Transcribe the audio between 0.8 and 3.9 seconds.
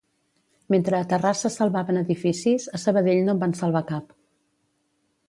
a Terrassa salvaven edificis, a Sabadell no en van salvar